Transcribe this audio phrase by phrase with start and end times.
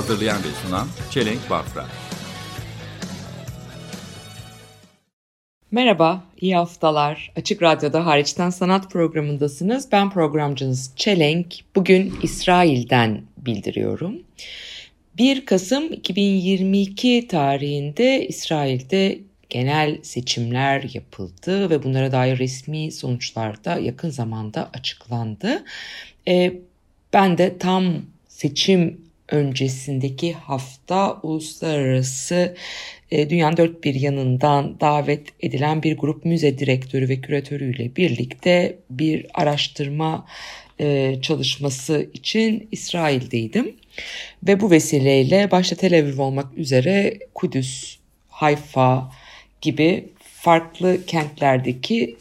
[0.00, 1.86] Hazırlayan ve sunan Çelenk Bafra.
[5.70, 7.32] Merhaba, iyi haftalar.
[7.36, 9.92] Açık Radyo'da Hariçten Sanat programındasınız.
[9.92, 11.54] Ben programcınız Çelenk.
[11.76, 14.22] Bugün İsrail'den bildiriyorum.
[15.18, 19.18] 1 Kasım 2022 tarihinde İsrail'de
[19.50, 25.64] genel seçimler yapıldı ve bunlara dair resmi sonuçlar da yakın zamanda açıklandı.
[26.28, 26.52] Ee,
[27.12, 27.94] ben de tam
[28.28, 32.56] seçim öncesindeki hafta uluslararası
[33.10, 39.26] e, dünyanın dört bir yanından davet edilen bir grup müze direktörü ve küratörüyle birlikte bir
[39.34, 40.26] araştırma
[40.80, 43.76] e, çalışması için İsrail'deydim.
[44.46, 47.96] Ve bu vesileyle başta Tel Aviv olmak üzere Kudüs,
[48.28, 49.12] Hayfa
[49.60, 52.16] gibi farklı kentlerdeki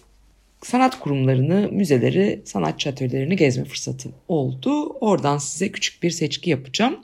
[0.62, 4.90] sanat kurumlarını, müzeleri, sanatçı atölyelerini gezme fırsatım oldu.
[4.90, 7.00] Oradan size küçük bir seçki yapacağım.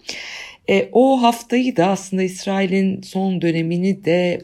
[0.70, 4.42] E, o haftayı da aslında İsrail'in son dönemini de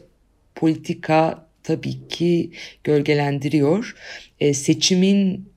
[0.54, 2.50] politika tabii ki
[2.84, 3.96] gölgelendiriyor.
[4.40, 5.48] E, seçimin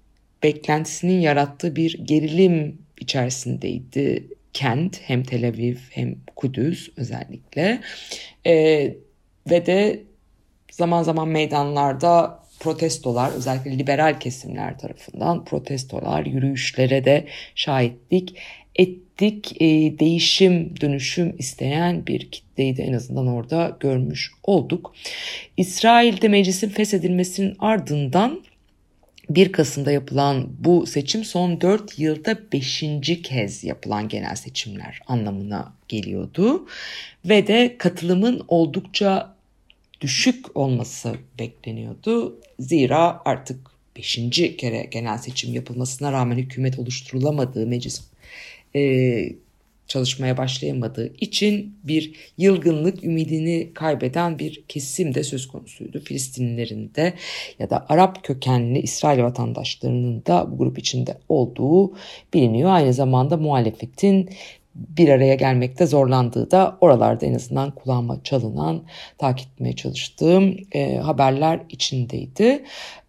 [0.43, 7.81] beklentisinin yarattığı bir gerilim içerisindeydi kent hem Tel Aviv hem Kudüs özellikle
[8.45, 8.53] E,
[9.49, 10.03] ve de
[10.71, 18.35] zaman zaman meydanlarda protestolar özellikle liberal kesimler tarafından protestolar yürüyüşlere de şahitlik
[18.75, 19.65] ettik e,
[19.99, 24.93] değişim dönüşüm isteyen bir kitleyi de en azından orada görmüş olduk.
[25.57, 28.41] İsrail'de meclisin feshedilmesinin ardından
[29.29, 32.83] 1 Kasım'da yapılan bu seçim son 4 yılda 5.
[33.23, 36.67] kez yapılan genel seçimler anlamına geliyordu.
[37.25, 39.34] Ve de katılımın oldukça
[40.05, 42.39] düşük olması bekleniyordu.
[42.59, 43.59] Zira artık
[43.97, 44.15] 5.
[44.57, 48.01] kere genel seçim yapılmasına rağmen hükümet oluşturulamadığı meclis
[48.75, 49.35] e,
[49.87, 55.99] çalışmaya başlayamadığı için bir yılgınlık ümidini kaybeden bir kesim de söz konusuydu.
[55.99, 57.13] Filistinlilerin de
[57.59, 61.93] ya da Arap kökenli İsrail vatandaşlarının da bu grup içinde olduğu
[62.33, 62.69] biliniyor.
[62.69, 64.29] Aynı zamanda muhalefetin
[64.75, 68.83] bir araya gelmekte zorlandığı da oralarda en azından kulağıma çalınan,
[69.17, 72.63] takip etmeye çalıştığım e, haberler içindeydi.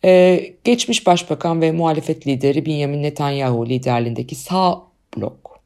[0.04, 4.82] E, geçmiş başbakan ve muhalefet lideri Benjamin Netanyahu liderliğindeki sağ
[5.16, 5.60] blok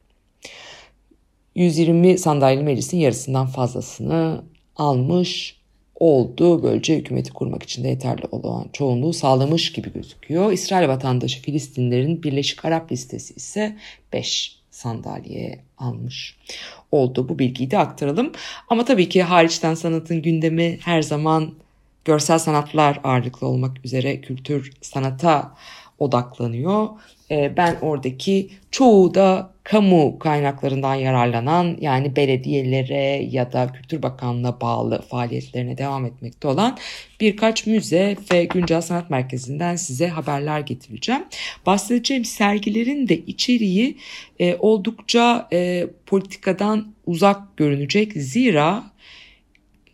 [1.55, 4.43] 120 sandalyeli meclisin yarısından fazlasını
[4.75, 5.61] almış
[5.95, 6.63] oldu.
[6.63, 10.51] Böylece hükümeti kurmak için de yeterli olan çoğunluğu sağlamış gibi gözüküyor.
[10.51, 13.77] İsrail vatandaşı Filistinlerin Birleşik Arap listesi ise
[14.13, 16.37] 5 sandalye almış
[16.91, 17.29] oldu.
[17.29, 18.31] Bu bilgiyi de aktaralım.
[18.69, 21.53] Ama tabii ki hariçten sanatın gündemi her zaman
[22.05, 25.55] görsel sanatlar ağırlıklı olmak üzere kültür sanata
[25.99, 26.89] odaklanıyor.
[27.31, 35.01] Ee, ben oradaki çoğu da kamu kaynaklarından yararlanan yani belediyelere ya da Kültür Bakanlığı'na bağlı
[35.01, 36.77] faaliyetlerine devam etmekte olan
[37.19, 41.23] birkaç müze ve güncel sanat merkezinden size haberler getireceğim.
[41.65, 43.97] Bahsedeceğim sergilerin de içeriği
[44.39, 48.13] e, oldukça e, politikadan uzak görünecek.
[48.13, 48.90] Zira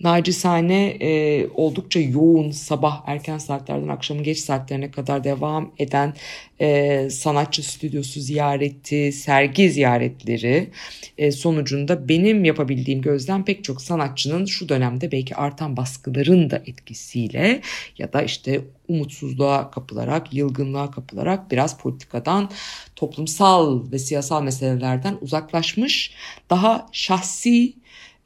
[0.04, 6.14] nacizane e, oldukça yoğun sabah erken saatlerden akşamın geç saatlerine kadar devam eden
[6.62, 10.70] e, sanatçı stüdyosu ziyareti, sergi ziyaretleri
[11.18, 17.62] e, sonucunda benim yapabildiğim gözlem pek çok sanatçının şu dönemde belki artan baskıların da etkisiyle
[17.98, 22.50] ya da işte umutsuzluğa kapılarak, yılgınlığa kapılarak biraz politikadan,
[22.96, 26.14] toplumsal ve siyasal meselelerden uzaklaşmış,
[26.50, 27.74] daha şahsi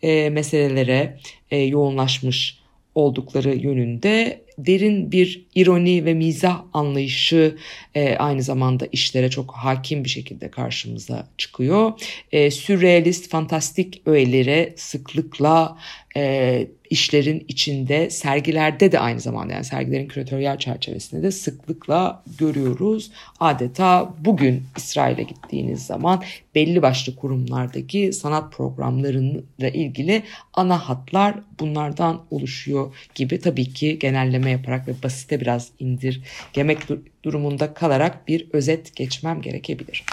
[0.03, 1.17] e, meselelere
[1.52, 2.61] e, yoğunlaşmış
[2.96, 7.58] oldukları yönünde derin bir ironi ve mizah anlayışı
[7.96, 11.91] e, aynı zamanda işlere çok hakim bir şekilde karşımıza çıkıyor.
[12.31, 15.78] E, sürrealist, fantastik öğelere sıklıkla
[16.17, 23.11] e, işlerin içinde sergilerde de aynı zamanda yani sergilerin küratöryel çerçevesinde de sıklıkla görüyoruz.
[23.40, 26.23] Adeta bugün İsrail'e gittiğiniz zaman
[26.55, 30.23] belli başlı kurumlardaki sanat programlarıyla ilgili
[30.53, 36.78] ana hatlar bunlardan oluşuyor gibi tabii ki genelleme yaparak ve basite biraz indirgemek
[37.23, 40.03] durumunda kalarak bir özet geçmem gerekebilir.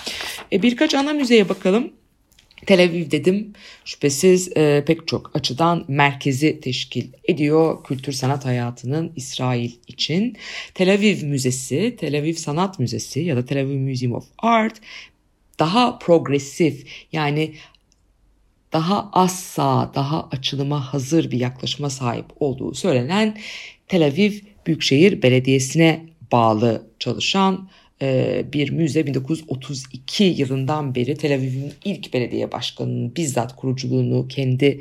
[0.52, 1.92] E, birkaç ana müzeye bakalım.
[2.68, 3.52] Tel Aviv dedim
[3.84, 10.36] şüphesiz e, pek çok açıdan merkezi teşkil ediyor kültür sanat hayatının İsrail için.
[10.74, 14.80] Tel Aviv Müzesi, Tel Aviv Sanat Müzesi ya da Tel Aviv Museum of Art
[15.58, 17.54] daha progresif yani
[18.72, 23.38] daha az sağ, daha açılıma hazır bir yaklaşıma sahip olduğu söylenen
[23.86, 24.32] Tel Aviv
[24.66, 27.68] Büyükşehir Belediyesi'ne bağlı çalışan
[28.52, 34.80] bir müze 1932 yılından beri Tel Aviv'in ilk belediye başkanının bizzat kuruculuğunu kendi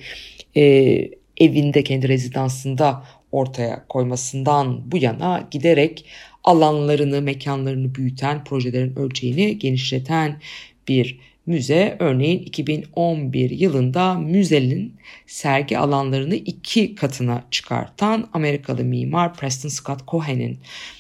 [1.37, 6.05] evinde, kendi rezidansında ortaya koymasından bu yana giderek
[6.43, 10.39] alanlarını, mekanlarını büyüten, projelerin ölçeğini genişleten
[10.87, 11.95] bir müze.
[11.99, 14.95] Örneğin 2011 yılında müzenin
[15.27, 20.59] sergi alanlarını iki katına çıkartan Amerikalı mimar Preston Scott Cohen'in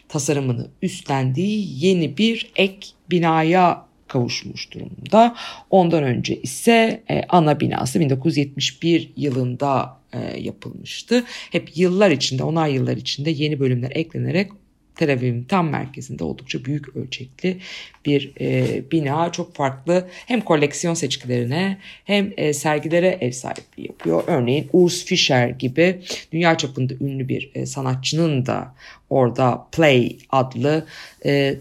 [0.09, 5.35] tasarımını üstlendiği yeni bir ek binaya kavuşmuş durumda.
[5.69, 11.23] Ondan önce ise e, ana binası 1971 yılında e, yapılmıştı.
[11.51, 14.51] Hep yıllar içinde, onar yıllar içinde yeni bölümler eklenerek
[14.97, 17.57] Tel Aviv'in tam merkezinde oldukça büyük ölçekli
[18.05, 19.31] bir e, bina.
[19.31, 24.23] Çok farklı hem koleksiyon seçkilerine hem e, sergilere ev sahipliği yapıyor.
[24.27, 26.01] Örneğin Urs Fischer gibi
[26.31, 28.73] dünya çapında ünlü bir e, sanatçının da
[29.09, 30.85] orada Play adlı
[31.25, 31.55] e,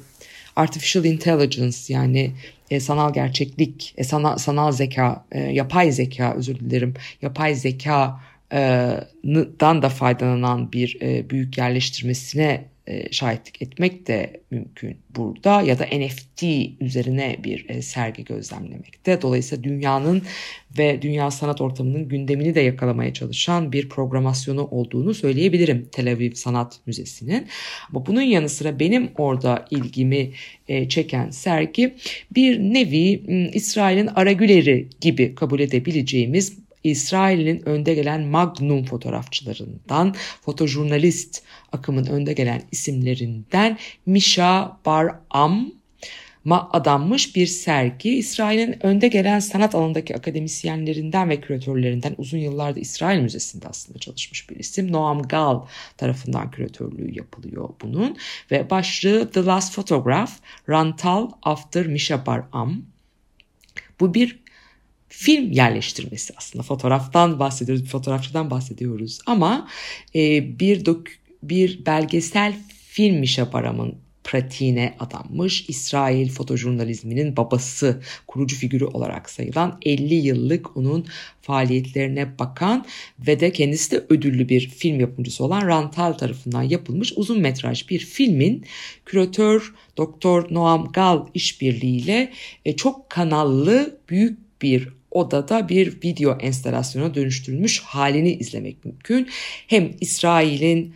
[0.57, 2.33] Artificial Intelligence yani
[2.71, 8.21] e, sanal gerçeklik, e, sanal, sanal zeka, e, yapay zeka özür dilerim, yapay zeka
[9.61, 12.76] dan da faydalanan bir e, büyük yerleştirmesine e,
[13.11, 16.43] şahitlik etmek de mümkün burada ya da NFT
[16.81, 19.23] üzerine bir e, sergi gözlemlemekte.
[19.23, 20.23] Dolayısıyla dünyanın
[20.79, 26.81] ve dünya sanat ortamının gündemini de yakalamaya çalışan bir programasyonu olduğunu söyleyebilirim Tel Aviv Sanat
[26.87, 27.47] Müzesi'nin.
[27.91, 30.31] Ama bunun yanı sıra benim orada ilgimi
[30.69, 31.95] e, çeken sergi
[32.31, 33.23] bir nevi
[33.55, 41.43] İsrail'in Aragüleri gibi kabul edebileceğimiz İsrail'in önde gelen magnum fotoğrafçılarından, fotojurnalist
[41.73, 45.73] akımın önde gelen isimlerinden Misha Bar Am
[46.47, 48.19] ma adanmış bir sergi.
[48.19, 54.57] İsrail'in önde gelen sanat alanındaki akademisyenlerinden ve küratörlerinden uzun yıllarda İsrail Müzesi'nde aslında çalışmış bir
[54.57, 54.93] isim.
[54.93, 55.61] Noam Gal
[55.97, 58.17] tarafından küratörlüğü yapılıyor bunun.
[58.51, 60.31] Ve başlığı The Last Photograph,
[60.69, 62.83] Rantal After Misha Bar Am.
[64.01, 64.46] Bu bir
[65.19, 66.35] film yerleştirmesi.
[66.37, 69.19] Aslında fotoğraftan bahsediyoruz, bir fotoğrafçıdan bahsediyoruz.
[69.27, 69.69] Ama
[70.15, 71.07] e, bir dok
[71.43, 80.77] bir belgesel film Mişaparam'ın pratiğine adanmış İsrail fotojurnalizminin babası kurucu figürü olarak sayılan 50 yıllık
[80.77, 81.07] onun
[81.43, 82.87] faaliyetlerine bakan
[83.19, 87.99] ve de kendisi de ödüllü bir film yapımcısı olan Rantal tarafından yapılmış uzun metraj bir
[87.99, 88.65] filmin
[89.05, 92.33] küratör Doktor Noam Gal işbirliğiyle
[92.65, 99.29] e, çok kanallı büyük bir odada bir video enstalasyona dönüştürülmüş halini izlemek mümkün.
[99.67, 100.95] Hem İsrail'in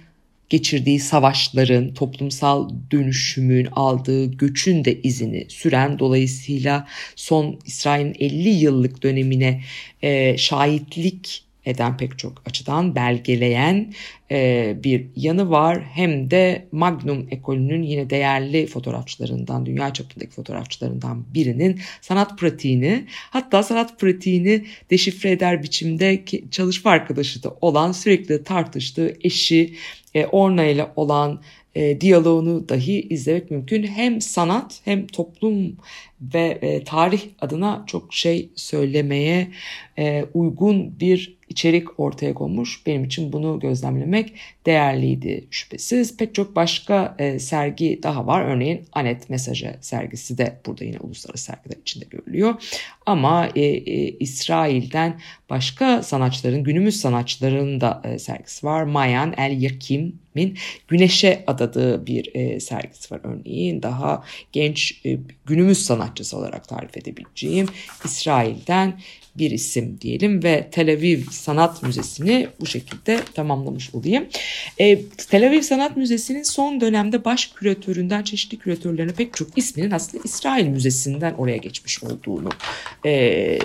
[0.48, 6.86] geçirdiği savaşların, toplumsal dönüşümün aldığı göçün de izini süren dolayısıyla
[7.16, 9.62] son İsrail'in 50 yıllık dönemine
[10.02, 13.92] e, şahitlik eden pek çok açıdan belgeleyen
[14.30, 15.82] e, bir yanı var.
[15.92, 24.00] Hem de Magnum ekolünün yine değerli fotoğrafçılarından, dünya çapındaki fotoğrafçılarından birinin sanat pratiğini hatta sanat
[24.00, 29.74] pratiğini deşifre eder biçimde çalışma arkadaşı da olan sürekli tartıştığı eşi
[30.14, 31.40] e, Orna ile olan
[31.74, 33.82] e, diyaloğunu dahi izlemek mümkün.
[33.82, 35.76] Hem sanat hem toplum
[36.20, 39.48] ve e, tarih adına çok şey söylemeye
[39.98, 42.86] e, uygun bir içerik ortaya konmuş.
[42.86, 44.34] Benim için bunu gözlemlemek
[44.66, 46.16] değerliydi şüphesiz.
[46.16, 48.44] Pek çok başka e, sergi daha var.
[48.44, 52.54] Örneğin Anet Mesajı sergisi de burada yine uluslararası sergiler içinde görülüyor.
[53.06, 58.82] Ama e, e, İsrail'den başka sanatçıların, günümüz sanatçıların da e, sergisi var.
[58.82, 63.82] Mayan El Yakim'in Güneşe adadığı bir e, sergisi var örneğin.
[63.82, 67.68] Daha genç e, günümüz sanatçısı olarak tarif edebileceğim
[68.04, 69.00] İsrail'den
[69.38, 74.26] bir isim diyelim ve Tel Aviv Sanat Müzesi'ni bu şekilde tamamlamış olayım.
[74.78, 80.22] E, Tel Aviv Sanat Müzesi'nin son dönemde baş küratöründen çeşitli küratörlerine pek çok isminin aslında
[80.24, 82.48] İsrail Müzesi'nden oraya geçmiş olduğunu
[83.06, 83.58] e,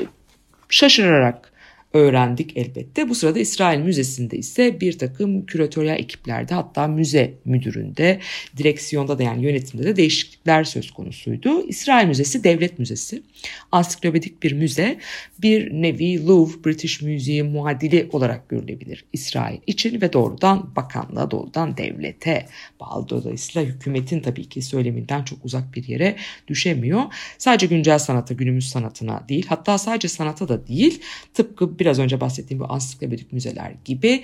[0.70, 1.55] şaşırarak
[1.96, 3.10] öğrendik elbette.
[3.10, 8.20] Bu sırada İsrail Müzesi'nde ise bir takım küratöryel ekiplerde hatta müze müdüründe,
[8.58, 11.68] direksiyonda da yani yönetimde de değişiklikler söz konusuydu.
[11.68, 13.24] İsrail Müzesi devlet müzesi.
[13.72, 14.98] Ansiklopedik bir müze.
[15.42, 22.46] Bir nevi Louvre British Museum muadili olarak görülebilir İsrail için ve doğrudan bakanlığa, doğrudan devlete
[22.80, 23.10] bağlı.
[23.10, 26.16] Dolayısıyla hükümetin tabii ki söyleminden çok uzak bir yere
[26.48, 27.04] düşemiyor.
[27.38, 31.02] Sadece güncel sanata, günümüz sanatına değil hatta sadece sanata da değil
[31.34, 34.24] tıpkı biraz önce bahsettiğim bu ansiklopedik müzeler gibi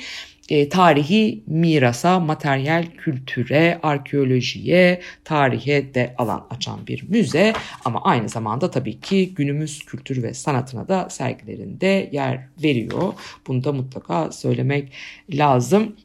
[0.50, 7.54] e, tarihi mirasa, materyal kültüre, arkeolojiye, tarihe de alan açan bir müze
[7.86, 13.14] ama aynı zamanda tabii ki günümüz kültürü ve sanatına da sergilerinde yer veriyor.
[13.48, 14.92] Bunu da mutlaka söylemek
[15.34, 15.96] lazım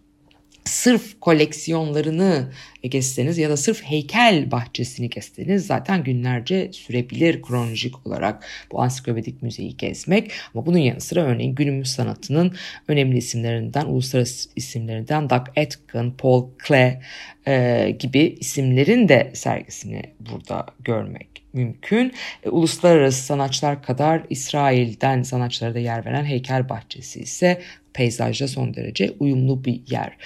[0.65, 2.53] sırf koleksiyonlarını
[2.91, 9.77] gezseniz ya da sırf heykel bahçesini gezseniz zaten günlerce sürebilir kronolojik olarak bu ansiklopedik müzeyi
[9.77, 10.33] gezmek.
[10.55, 12.55] Ama bunun yanı sıra örneğin günümüz sanatının
[12.89, 17.01] önemli isimlerinden, uluslararası isimlerinden Doug Atkin, Paul Klee
[17.47, 22.13] e, gibi isimlerin de sergisini burada görmek mümkün.
[22.43, 27.63] E, uluslararası sanatçılar kadar İsrail'den sanatçılara da yer veren heykel bahçesi ise
[27.93, 30.17] peyzajla son derece uyumlu bir yer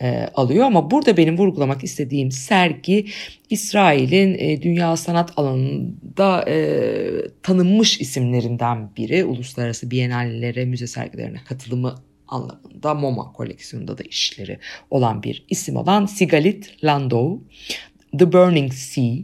[0.00, 0.64] e, alıyor.
[0.64, 3.06] Ama burada benim vurgulamak istediğim sergi
[3.50, 6.58] İsrail'in e, dünya sanat alanında e,
[7.42, 9.24] tanınmış isimlerinden biri.
[9.24, 11.94] Uluslararası bienallere, müze sergilerine katılımı
[12.28, 14.58] anlamında MoMA koleksiyonunda da işleri
[14.90, 17.40] olan bir isim olan Sigalit Landau.
[18.18, 19.14] The Burning Sea.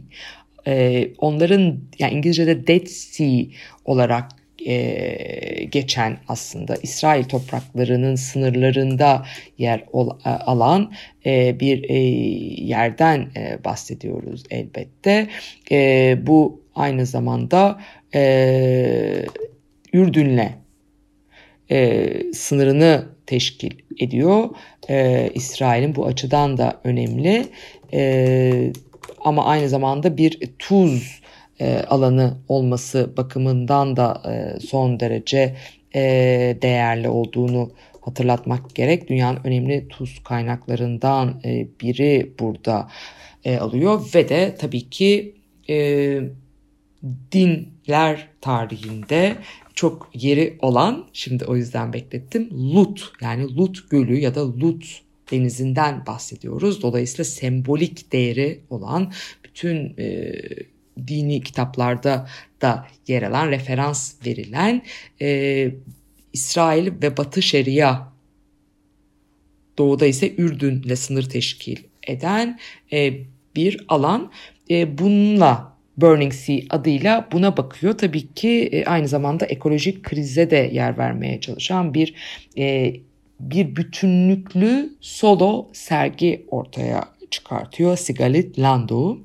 [0.67, 3.45] E, onların yani İngilizce'de Dead Sea
[3.85, 4.31] olarak
[4.65, 9.25] e, geçen aslında İsrail topraklarının sınırlarında
[9.57, 10.93] yer ol, alan
[11.25, 11.97] e, bir e,
[12.63, 15.27] yerden e, bahsediyoruz elbette.
[15.71, 17.81] E, bu aynı zamanda
[18.15, 19.25] e,
[19.93, 20.49] Ürdün'le
[21.71, 24.49] e, sınırını teşkil ediyor.
[24.89, 27.45] E, İsrail'in bu açıdan da önemli.
[27.93, 28.73] E,
[29.19, 31.22] ama aynı zamanda bir tuz
[31.65, 35.55] alanı olması bakımından da e, son derece
[35.95, 36.01] e,
[36.61, 39.09] değerli olduğunu hatırlatmak gerek.
[39.09, 42.89] Dünyanın önemli tuz kaynaklarından e, biri burada
[43.45, 45.35] e, alıyor ve de tabii ki
[45.69, 46.19] e,
[47.31, 49.35] dinler tarihinde
[49.75, 55.01] çok yeri olan şimdi o yüzden beklettim Lut yani Lut Gölü ya da Lut
[55.31, 56.81] denizinden bahsediyoruz.
[56.81, 59.11] Dolayısıyla sembolik değeri olan
[59.43, 60.33] bütün e,
[61.07, 62.27] dini kitaplarda
[62.61, 64.81] da yer alan, referans verilen
[65.21, 65.71] e,
[66.33, 68.13] İsrail ve Batı Şeria
[69.77, 72.59] doğuda ise Ürdün'le sınır teşkil eden
[72.93, 73.13] e,
[73.55, 74.31] bir alan.
[74.69, 77.97] E, bununla Burning Sea adıyla buna bakıyor.
[77.97, 82.13] Tabii ki e, aynı zamanda ekolojik krize de yer vermeye çalışan bir
[82.57, 82.95] e,
[83.39, 89.17] bir bütünlüklü solo sergi ortaya çıkartıyor Sigalit Landau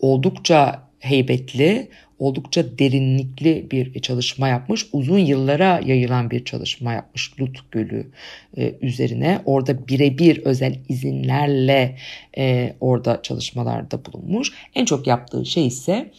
[0.00, 1.88] oldukça heybetli,
[2.18, 4.86] oldukça derinlikli bir çalışma yapmış.
[4.92, 8.10] Uzun yıllara yayılan bir çalışma yapmış Lut Gölü
[8.56, 9.42] e, üzerine.
[9.44, 11.96] Orada birebir özel izinlerle
[12.38, 14.52] e, orada çalışmalarda bulunmuş.
[14.74, 16.12] En çok yaptığı şey ise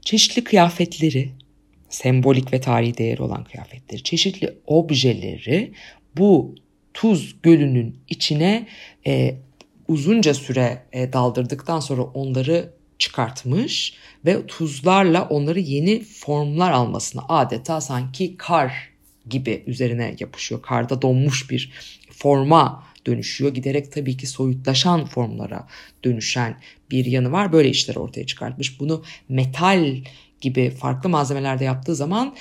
[0.00, 1.28] çeşitli kıyafetleri,
[1.88, 5.72] sembolik ve tarihi değeri olan kıyafetleri, çeşitli objeleri
[6.18, 6.54] bu
[6.94, 8.66] tuz gölünün içine
[9.06, 9.34] e,
[9.88, 18.36] uzunca süre e, daldırdıktan sonra onları çıkartmış ve tuzlarla onları yeni formlar almasına adeta sanki
[18.36, 18.88] kar
[19.28, 20.62] gibi üzerine yapışıyor.
[20.62, 21.72] Karda donmuş bir
[22.10, 23.54] forma dönüşüyor.
[23.54, 25.66] Giderek tabii ki soyutlaşan formlara
[26.04, 26.60] dönüşen
[26.90, 27.52] bir yanı var.
[27.52, 28.80] Böyle işler ortaya çıkartmış.
[28.80, 29.96] Bunu metal
[30.40, 32.36] gibi farklı malzemelerde yaptığı zaman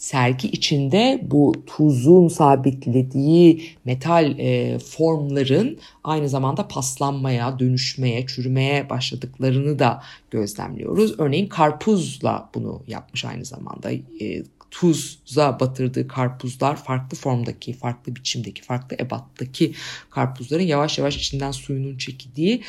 [0.00, 10.02] sergi içinde bu tuzun sabitlediği metal e, formların aynı zamanda paslanmaya, dönüşmeye, çürümeye başladıklarını da
[10.30, 11.20] gözlemliyoruz.
[11.20, 13.90] Örneğin karpuzla bunu yapmış aynı zamanda.
[13.92, 19.72] E, tuza batırdığı karpuzlar farklı formdaki, farklı biçimdeki, farklı ebattaki
[20.10, 22.62] karpuzların yavaş yavaş içinden suyunun çekildiği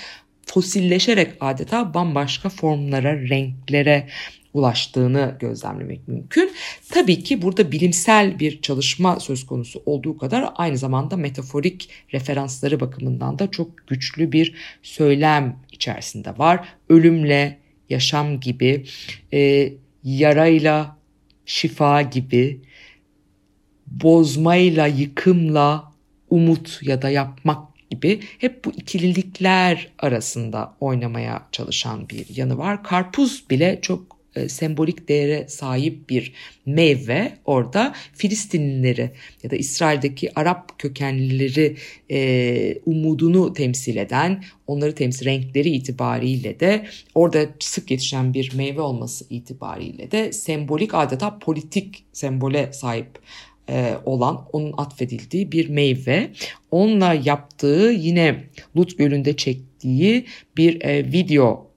[0.45, 4.07] fosilleşerek adeta bambaşka formlara, renklere
[4.53, 6.51] ulaştığını gözlemlemek mümkün.
[6.89, 13.39] Tabii ki burada bilimsel bir çalışma söz konusu olduğu kadar aynı zamanda metaforik referansları bakımından
[13.39, 16.67] da çok güçlü bir söylem içerisinde var.
[16.89, 18.85] Ölümle, yaşam gibi,
[19.33, 20.97] e, yarayla,
[21.45, 22.61] şifa gibi,
[23.87, 25.91] bozmayla, yıkımla,
[26.29, 32.83] umut ya da yapmak gibi hep bu ikililikler arasında oynamaya çalışan bir yanı var.
[32.83, 36.33] Karpuz bile çok e, sembolik değere sahip bir
[36.65, 39.11] meyve orada Filistinlileri
[39.43, 41.75] ya da İsrail'deki Arap kökenlileri
[42.11, 46.85] e, umudunu temsil eden onları temsil renkleri itibariyle de
[47.15, 53.19] orada sık yetişen bir meyve olması itibariyle de sembolik adeta politik sembole sahip
[53.69, 56.29] e, olan onun atfedildiği bir meyve.
[56.71, 58.43] Onunla yaptığı yine
[58.77, 60.25] Lut Gölü'nde çektiği
[60.57, 61.70] bir e, video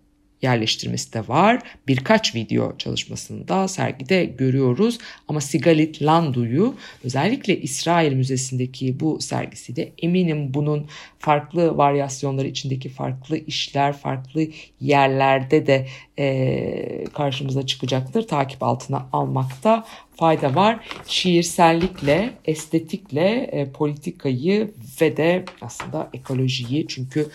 [0.44, 1.62] yerleştirmesi de var.
[1.88, 4.98] Birkaç video çalışmasında sergide görüyoruz.
[5.28, 6.74] Ama Sigalit Landu'yu
[7.04, 10.86] özellikle İsrail Müzesi'ndeki bu sergisiyle eminim bunun
[11.18, 14.46] farklı varyasyonları içindeki farklı işler, farklı
[14.80, 15.86] yerlerde de
[16.18, 18.26] e, karşımıza çıkacaktır.
[18.26, 19.84] Takip altına almakta
[20.16, 20.88] fayda var.
[21.06, 24.70] Şiirsellikle, estetikle e, politikayı
[25.00, 27.28] ve de aslında ekolojiyi çünkü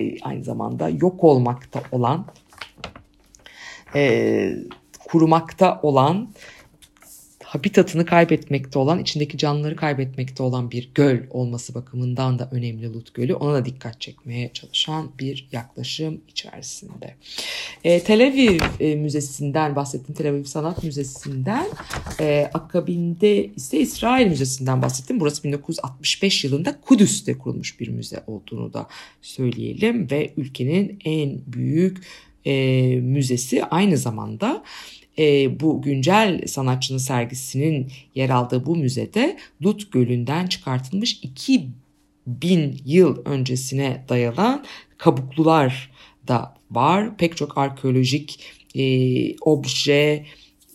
[0.00, 2.26] e, aynı zamanda yok olmakta olan
[3.94, 4.56] e,
[5.08, 6.28] kurumakta olan
[7.46, 13.34] habitatını kaybetmekte olan, içindeki canlıları kaybetmekte olan bir göl olması bakımından da önemli Lut Gölü.
[13.34, 17.14] Ona da dikkat çekmeye çalışan bir yaklaşım içerisinde.
[17.84, 20.14] E, Tel Aviv e, Müzesi'nden bahsettim.
[20.14, 21.66] Tel Aviv Sanat Müzesi'nden.
[22.20, 25.20] E, akabinde ise İsrail Müzesi'nden bahsettim.
[25.20, 28.86] Burası 1965 yılında Kudüs'te kurulmuş bir müze olduğunu da
[29.22, 30.10] söyleyelim.
[30.10, 32.02] Ve ülkenin en büyük
[32.46, 34.62] e, müzesi aynı zamanda
[35.18, 44.04] e, bu güncel sanatçının sergisinin yer aldığı bu müzede Lut Gölü'nden çıkartılmış 2000 yıl öncesine
[44.08, 44.64] dayanan
[44.98, 45.90] kabuklular
[46.28, 47.16] da var.
[47.16, 48.40] Pek çok arkeolojik
[48.74, 50.26] e, obje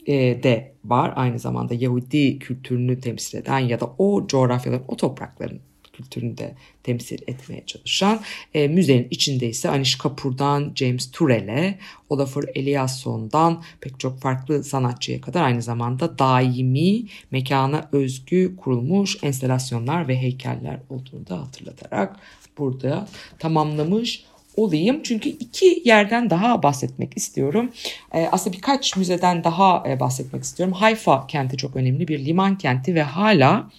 [0.06, 1.14] e, de var.
[1.16, 5.60] Aynı zamanda Yahudi kültürünü temsil eden ya da o coğrafyaların, o toprakların
[6.02, 8.20] kültürünü de temsil etmeye çalışan
[8.54, 11.80] e, müzenin içinde ise Anish Kapoor'dan James Turrell'e,
[12.10, 20.18] Olafur Eliasson'dan pek çok farklı sanatçıya kadar aynı zamanda daimi mekana özgü kurulmuş enstalasyonlar ve
[20.18, 22.20] heykeller olduğunu da hatırlatarak
[22.58, 23.08] burada
[23.40, 24.26] tamamlamış
[24.58, 25.04] olayım.
[25.04, 27.72] Çünkü iki yerden daha bahsetmek istiyorum.
[28.14, 30.74] Ee, aslında birkaç müzeden daha e, bahsetmek istiyorum.
[30.74, 33.70] Hayfa kenti çok önemli bir liman kenti ve hala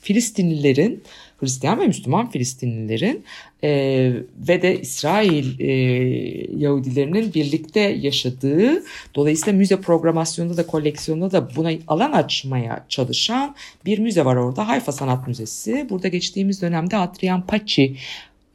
[0.00, 1.02] Filistinlilerin
[1.40, 3.24] Hristiyan ve Müslüman Filistinlilerin
[3.64, 3.68] e,
[4.48, 5.72] ve de İsrail e,
[6.56, 8.82] Yahudilerinin birlikte yaşadığı
[9.14, 14.68] dolayısıyla müze programasyonunda da koleksiyonunda da buna alan açmaya çalışan bir müze var orada.
[14.68, 15.86] Hayfa Sanat Müzesi.
[15.90, 17.96] Burada geçtiğimiz dönemde Adrian Paci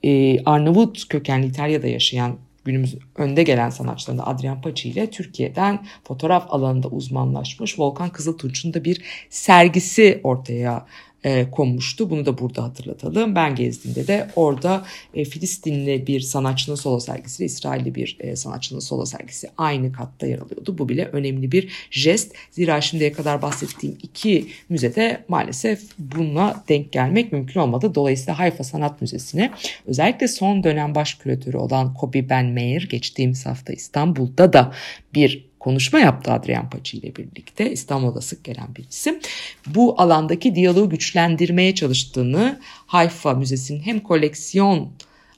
[0.03, 6.87] e, Arnavut kökenli İtalya'da yaşayan günümüz önde gelen sanatçılarından Adrian Paci ile Türkiye'den fotoğraf alanında
[6.87, 10.85] uzmanlaşmış Volkan Kızıltunç'un da bir sergisi ortaya
[11.23, 12.09] e, konmuştu.
[12.09, 13.35] Bunu da burada hatırlatalım.
[13.35, 19.05] Ben gezdiğimde de orada e, Filistinli bir sanatçının solo sergisi, İsrailli bir e, sanatçının solo
[19.05, 20.77] sergisi aynı katta yer alıyordu.
[20.77, 22.33] Bu bile önemli bir jest.
[22.51, 27.95] Zira şimdiye kadar bahsettiğim iki müzede maalesef bununla denk gelmek mümkün olmadı.
[27.95, 29.51] Dolayısıyla Hayfa Sanat Müzesi'ne
[29.85, 34.73] özellikle son dönem baş küratörü olan Kobi Ben Meir geçtiğimiz hafta İstanbul'da da
[35.13, 37.71] bir konuşma yaptı Adrian Paci ile birlikte.
[37.71, 39.19] İstanbul'da sık gelen bir isim.
[39.67, 44.89] Bu alandaki diyaloğu güçlendirmeye çalıştığını Hayfa Müzesi'nin hem koleksiyon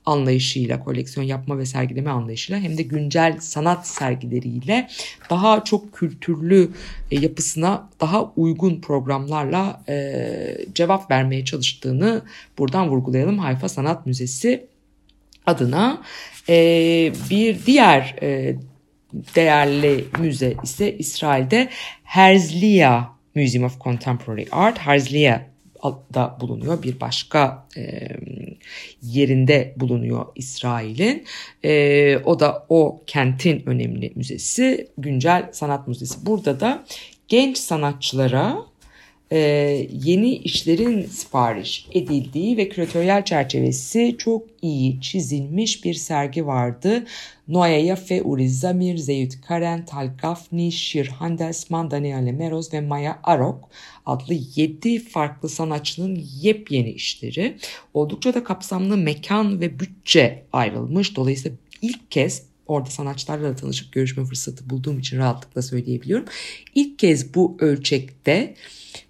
[0.05, 4.89] anlayışıyla, koleksiyon yapma ve sergileme anlayışıyla hem de güncel sanat sergileriyle
[5.29, 6.71] daha çok kültürlü
[7.11, 12.21] e, yapısına daha uygun programlarla e, cevap vermeye çalıştığını
[12.57, 13.39] buradan vurgulayalım.
[13.39, 14.65] Hayfa Sanat Müzesi
[15.45, 16.01] adına
[16.49, 16.55] e,
[17.29, 18.55] bir diğer e,
[19.35, 21.69] değerli müze ise İsrail'de
[22.03, 24.79] Herzliya Museum of Contemporary Art.
[24.79, 25.53] Herzliya
[26.13, 26.83] da bulunuyor.
[26.83, 28.07] Bir başka e,
[29.01, 31.25] yerinde bulunuyor İsrail'in.
[31.65, 34.87] E, o da o kentin önemli müzesi.
[34.97, 36.25] Güncel Sanat Müzesi.
[36.25, 36.83] Burada da
[37.27, 38.57] genç sanatçılara
[39.33, 39.39] e,
[40.03, 47.05] yeni işlerin sipariş edildiği ve küratöryel çerçevesi çok iyi çizilmiş bir sergi vardı.
[47.47, 53.69] Noaya Yafe, Uri Zamir, Zeyut Karen, Tal Gafni, Shir Handelsman, Daniel Meroz ve Maya Arok
[54.05, 57.57] adlı 7 farklı sanatçının yepyeni işleri.
[57.93, 61.15] Oldukça da kapsamlı mekan ve bütçe ayrılmış.
[61.15, 66.25] Dolayısıyla ilk kez orada sanatçılarla da tanışıp görüşme fırsatı bulduğum için rahatlıkla söyleyebiliyorum.
[66.75, 68.55] İlk kez bu ölçekte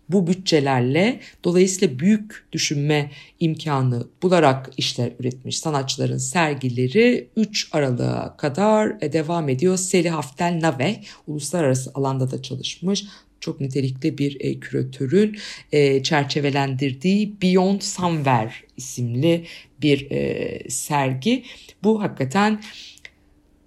[0.09, 9.49] bu bütçelerle dolayısıyla büyük düşünme imkanı bularak işler üretmiş sanatçıların sergileri 3 Aralık'a kadar devam
[9.49, 9.77] ediyor.
[9.77, 13.05] Seli Haftel Nave uluslararası alanda da çalışmış
[13.43, 15.37] çok nitelikli bir e, küratörün
[15.71, 19.45] e, çerçevelendirdiği Beyond Somewhere isimli
[19.81, 21.43] bir e, sergi.
[21.83, 22.61] Bu hakikaten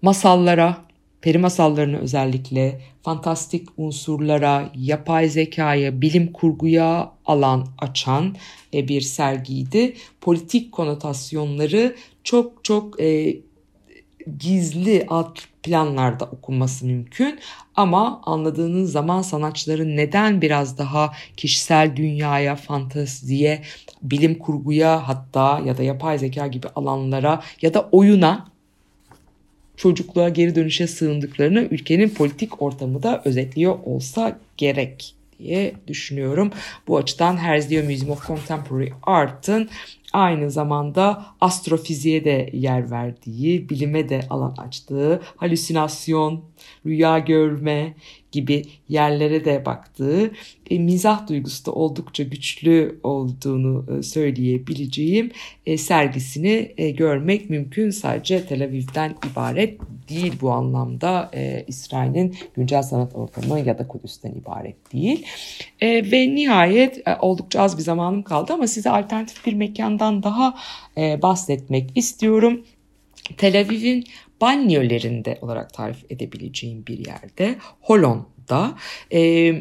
[0.02, 0.85] masallara,
[1.20, 8.36] peri masallarını özellikle fantastik unsurlara, yapay zekaya, bilim kurguya alan açan
[8.74, 9.94] e, bir sergiydi.
[10.20, 13.36] Politik konotasyonları çok çok e,
[14.38, 17.38] gizli alt planlarda okunması mümkün
[17.74, 23.62] ama anladığınız zaman sanatçıların neden biraz daha kişisel dünyaya, fanteziye,
[24.02, 28.55] bilim kurguya hatta ya da yapay zeka gibi alanlara ya da oyuna
[29.76, 36.50] çocukluğa geri dönüşe sığındıklarını ülkenin politik ortamı da özetliyor olsa gerek diye düşünüyorum.
[36.88, 39.68] Bu açıdan Herzliya Museum of Contemporary Art'ın
[40.12, 46.44] aynı zamanda astrofiziğe de yer verdiği, bilime de alan açtığı, halüsinasyon,
[46.86, 47.94] rüya görme
[48.32, 50.30] gibi yerlere de baktığı,
[50.70, 55.30] e, mizah duygusu da oldukça güçlü olduğunu e, söyleyebileceğim
[55.66, 57.90] e, sergisini e, görmek mümkün.
[57.90, 64.32] Sadece Tel Aviv'den ibaret değil bu anlamda e, İsrail'in güncel sanat ortamı ya da Kudüs'ten
[64.32, 65.26] ibaret değil.
[65.80, 70.54] E, ve nihayet e, oldukça az bir zamanım kaldı ama size alternatif bir mekandan daha
[70.96, 72.64] e, bahsetmek istiyorum.
[73.36, 74.04] Tel Aviv'in
[74.40, 78.78] banyolarında olarak tarif edebileceğim bir yerde Holon'da
[79.12, 79.52] e,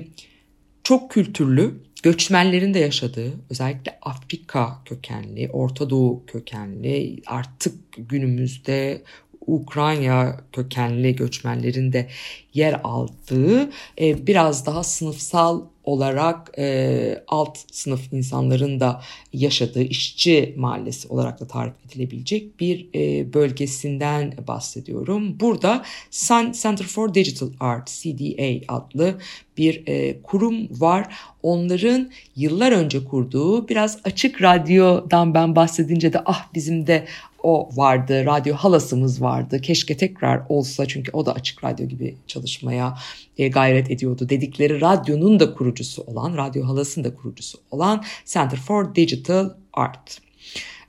[0.84, 9.02] çok kültürlü göçmenlerin de yaşadığı özellikle Afrika kökenli, Orta Doğu kökenli artık günümüzde
[9.48, 12.08] Ukrayna kökenli göçmenlerin de
[12.54, 13.70] yer aldığı
[14.02, 19.02] e, biraz daha sınıfsal olarak e, alt sınıf insanların da
[19.34, 25.40] yaşadığı işçi mahallesi olarak da tarif edilebilecek bir e, bölgesinden bahsediyorum.
[25.40, 29.16] Burada Sun Center for Digital Art CDA adlı
[29.58, 31.16] bir e, kurum var.
[31.44, 37.06] Onların yıllar önce kurduğu biraz açık radyodan ben bahsedince de ah bizim de
[37.46, 39.62] o vardı, radyo halasımız vardı.
[39.62, 42.98] Keşke tekrar olsa çünkü o da açık radyo gibi çalışmaya
[43.38, 44.30] e, gayret ediyordu.
[44.30, 50.18] Dedikleri radyonun da kurucusu olan, radyo halasının da kurucusu olan Center for Digital Art.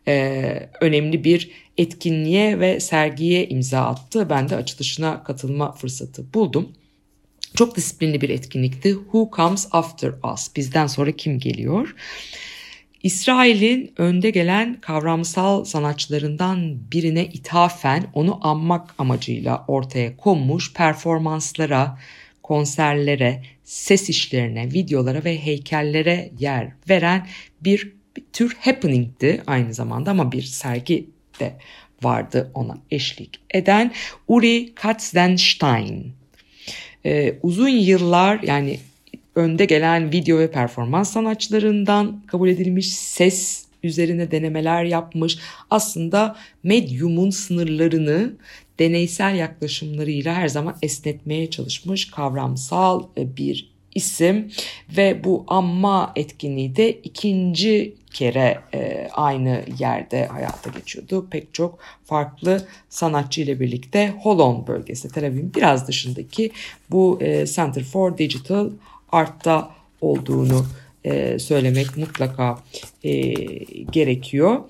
[0.09, 4.31] Ee, önemli bir etkinliğe ve sergiye imza attı.
[4.31, 6.73] Ben de açılışına katılma fırsatı buldum.
[7.55, 8.93] Çok disiplinli bir etkinlikti.
[8.93, 10.57] Who Comes After Us?
[10.57, 11.95] Bizden sonra kim geliyor?
[13.03, 21.99] İsrail'in önde gelen kavramsal sanatçılarından birine ithafen onu anmak amacıyla ortaya konmuş performanslara,
[22.43, 27.27] konserlere, ses işlerine, videolara ve heykellere yer veren
[27.61, 31.07] bir, bir tür happening'ti aynı zamanda ama bir sergi
[31.41, 31.57] de
[32.03, 33.93] vardı ona eşlik eden
[34.29, 36.13] Uri Katzenstein.
[37.07, 38.79] Ee, uzun yıllar yani
[39.37, 45.39] önde gelen video ve performans sanatçılarından kabul edilmiş ses üzerine denemeler yapmış.
[45.71, 48.33] Aslında medyumun sınırlarını
[48.79, 54.51] deneysel yaklaşımlarıyla her zaman esnetmeye çalışmış kavramsal bir isim
[54.97, 61.27] ve bu amma etkinliği de ikinci kere e, aynı yerde hayata geçiyordu.
[61.31, 66.51] Pek çok farklı sanatçı ile birlikte Holon bölgesi Tel Aviv'in biraz dışındaki
[66.91, 68.71] bu e, Center for Digital
[69.13, 70.67] Art'ta olduğunu
[71.05, 72.59] e, söylemek mutlaka
[73.05, 73.13] e,
[73.93, 74.61] gerekiyor.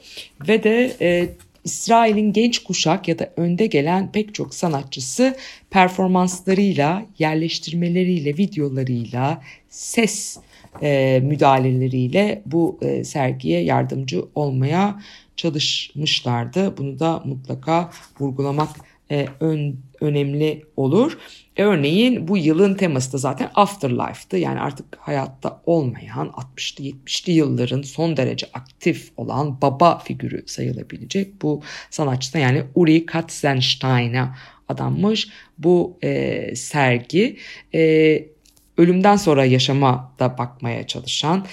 [0.48, 1.28] Ve de e,
[1.64, 5.36] İsrail'in genç kuşak ya da önde gelen pek çok sanatçısı
[5.70, 10.38] performanslarıyla, yerleştirmeleriyle, videolarıyla, ses
[10.82, 15.00] e, müdahaleleriyle bu e, sergiye yardımcı olmaya
[15.36, 16.76] çalışmışlardı.
[16.76, 18.68] Bunu da mutlaka vurgulamak
[19.10, 21.18] e, ön, önemli olur.
[21.56, 24.36] Örneğin bu yılın teması da zaten Afterlife'tı.
[24.36, 31.62] Yani artık hayatta olmayan 60'lı 70'li yılların son derece aktif olan baba figürü sayılabilecek bu
[31.90, 34.36] sanatçıda yani Uri Katzenstein'a
[34.68, 35.28] adanmış
[35.58, 37.36] bu e, sergi.
[37.74, 38.26] E,
[38.78, 41.46] ölümden sonra yaşama da bakmaya çalışan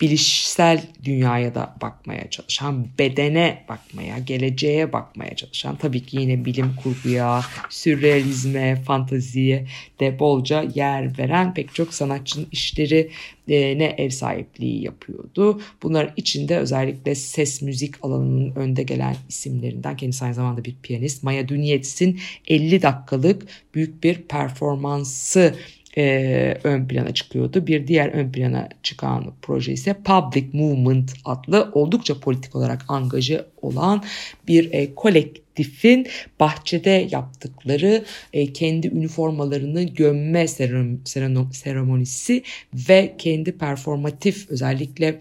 [0.00, 7.42] bilişsel dünyaya da bakmaya çalışan, bedene bakmaya, geleceğe bakmaya çalışan, tabii ki yine bilim kurguya,
[7.70, 9.66] sürrealizme, fantaziye
[10.00, 13.10] de bolca yer veren pek çok sanatçının işleri
[13.48, 15.60] ne ev sahipliği yapıyordu.
[15.82, 21.48] Bunların içinde özellikle ses müzik alanının önde gelen isimlerinden kendisi aynı zamanda bir piyanist Maya
[21.48, 25.54] Duniyets'in 50 dakikalık büyük bir performansı
[25.98, 27.66] e, ön plana çıkıyordu.
[27.66, 34.02] Bir diğer ön plana çıkan proje ise Public Movement adlı oldukça politik olarak angaje olan
[34.48, 36.06] bir e, kolektifin
[36.40, 40.48] bahçede yaptıkları e, kendi üniformalarını gömme
[41.52, 42.42] seremonisi
[42.74, 45.20] ve kendi performatif özellikle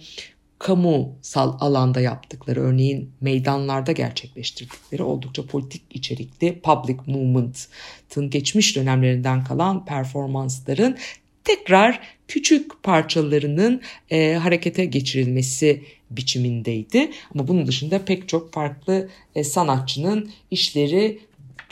[0.59, 10.97] kamusal alanda yaptıkları örneğin meydanlarda gerçekleştirdikleri oldukça politik içerikli public movement'ın geçmiş dönemlerinden kalan performansların
[11.43, 17.11] tekrar küçük parçalarının e, harekete geçirilmesi biçimindeydi.
[17.33, 21.19] Ama bunun dışında pek çok farklı e, sanatçının işleri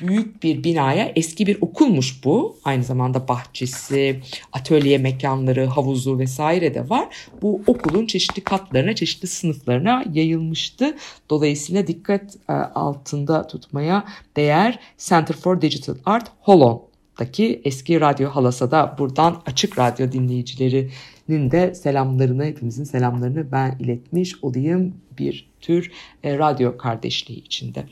[0.08, 2.58] büyük bir binaya eski bir okulmuş bu.
[2.64, 4.20] Aynı zamanda bahçesi,
[4.54, 7.08] atölye mekanları, havuzu vesaire de var.
[7.42, 10.96] Bu okulun çeşitli katlarına, çeşitli sınıflarına yayılmıştı.
[11.30, 18.96] Dolayısıyla dikkat e, altında tutmaya değer Center for Digital Art Holland'daki eski radyo halasa da
[19.00, 25.92] buradan açık radyo dinleyicilerinin de selamlarını, hepimizin selamlarını ben iletmiş olayım bir tür
[26.24, 27.86] e, radyo kardeşliği içinde.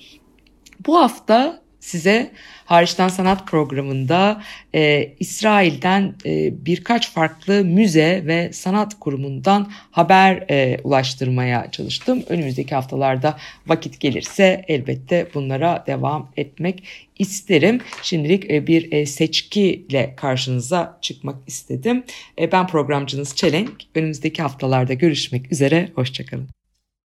[0.88, 2.32] Bu hafta size
[2.65, 4.44] Hariçten Sanat programında
[4.76, 12.24] e, İsrail'den e, birkaç farklı müze ve sanat kurumundan haber e, ulaştırmaya çalıştım.
[12.30, 16.84] Önümüzdeki haftalarda vakit gelirse elbette bunlara devam etmek
[17.20, 17.82] isterim.
[18.02, 22.04] Şimdilik e, bir e, seçkiyle karşınıza çıkmak istedim.
[22.39, 23.72] E, ben programcınız Çelenk.
[23.96, 25.89] Önümüzdeki haftalarda görüşmek üzere.
[25.96, 26.61] Hoşçakalın.